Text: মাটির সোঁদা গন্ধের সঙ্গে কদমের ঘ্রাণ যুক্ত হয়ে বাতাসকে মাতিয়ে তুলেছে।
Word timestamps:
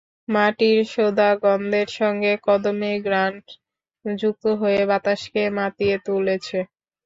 মাটির 0.31 0.79
সোঁদা 0.87 1.29
গন্ধের 1.43 1.89
সঙ্গে 1.99 2.31
কদমের 2.45 2.97
ঘ্রাণ 3.03 3.33
যুক্ত 4.05 4.43
হয়ে 4.61 4.81
বাতাসকে 4.89 5.43
মাতিয়ে 5.57 5.95
তুলেছে। 6.05 6.59